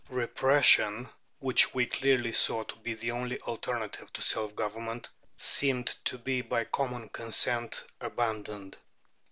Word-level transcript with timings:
Repression, 0.09 1.07
which 1.37 1.75
we 1.75 1.85
clearly 1.85 2.31
saw 2.31 2.63
to 2.63 2.75
be 2.77 2.95
the 2.95 3.11
only 3.11 3.39
alternative 3.41 4.11
to 4.13 4.19
self 4.19 4.55
government, 4.55 5.07
seemed 5.37 5.85
to 5.85 6.17
be 6.17 6.41
by 6.41 6.63
common 6.63 7.07
consent 7.09 7.85
abandoned. 7.99 8.77